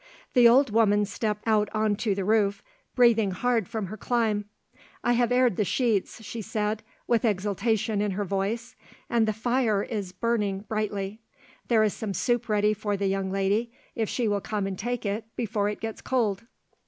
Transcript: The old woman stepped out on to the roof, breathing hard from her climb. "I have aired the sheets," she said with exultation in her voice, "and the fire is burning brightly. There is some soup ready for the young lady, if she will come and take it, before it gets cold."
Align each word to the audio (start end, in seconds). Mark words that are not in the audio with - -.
The 0.33 0.47
old 0.49 0.71
woman 0.71 1.05
stepped 1.05 1.43
out 1.47 1.69
on 1.73 1.95
to 1.97 2.15
the 2.15 2.25
roof, 2.25 2.63
breathing 2.95 3.29
hard 3.29 3.67
from 3.67 3.85
her 3.85 3.97
climb. 3.97 4.45
"I 5.03 5.13
have 5.13 5.31
aired 5.31 5.57
the 5.57 5.63
sheets," 5.63 6.23
she 6.23 6.41
said 6.41 6.81
with 7.05 7.23
exultation 7.23 8.01
in 8.01 8.09
her 8.13 8.25
voice, 8.25 8.75
"and 9.11 9.27
the 9.27 9.31
fire 9.31 9.83
is 9.83 10.11
burning 10.11 10.61
brightly. 10.61 11.21
There 11.67 11.83
is 11.83 11.93
some 11.93 12.15
soup 12.15 12.49
ready 12.49 12.73
for 12.73 12.97
the 12.97 13.05
young 13.05 13.29
lady, 13.31 13.73
if 13.93 14.09
she 14.09 14.27
will 14.27 14.41
come 14.41 14.65
and 14.65 14.75
take 14.79 15.05
it, 15.05 15.25
before 15.35 15.69
it 15.69 15.79
gets 15.79 16.01
cold." 16.01 16.45